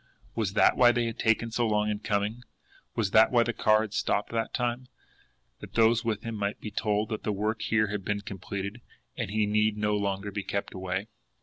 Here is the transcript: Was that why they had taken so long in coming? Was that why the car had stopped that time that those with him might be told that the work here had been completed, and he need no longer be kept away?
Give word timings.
Was 0.33 0.53
that 0.53 0.77
why 0.77 0.91
they 0.91 1.05
had 1.05 1.19
taken 1.19 1.51
so 1.51 1.67
long 1.67 1.87
in 1.87 1.99
coming? 1.99 2.41
Was 2.95 3.11
that 3.11 3.29
why 3.31 3.43
the 3.43 3.53
car 3.53 3.81
had 3.81 3.93
stopped 3.93 4.31
that 4.31 4.51
time 4.51 4.87
that 5.59 5.73
those 5.75 6.03
with 6.03 6.23
him 6.23 6.33
might 6.33 6.59
be 6.59 6.71
told 6.71 7.09
that 7.09 7.21
the 7.21 7.31
work 7.31 7.61
here 7.61 7.85
had 7.89 8.03
been 8.03 8.21
completed, 8.21 8.81
and 9.15 9.29
he 9.29 9.45
need 9.45 9.77
no 9.77 9.95
longer 9.95 10.31
be 10.31 10.41
kept 10.41 10.73
away? 10.73 11.05